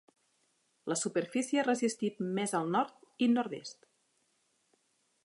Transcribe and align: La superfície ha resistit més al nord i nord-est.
La 0.91 0.97
superfície 1.01 1.61
ha 1.63 1.67
resistit 1.67 2.25
més 2.39 2.55
al 2.61 2.73
nord 2.77 3.25
i 3.27 3.29
nord-est. 3.37 3.89